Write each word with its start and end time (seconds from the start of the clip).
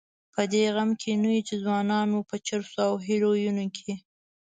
په 0.33 0.41
دې 0.51 0.63
غم 0.75 0.89
کې 1.01 1.11
نه 1.21 1.29
یو 1.35 1.45
چې 1.47 1.55
ځوانان 1.63 2.05
مو 2.13 2.21
په 2.29 2.35
چرسو 2.47 2.79
او 2.89 2.95
هیرویینو 3.07 3.65
کې. 3.75 3.93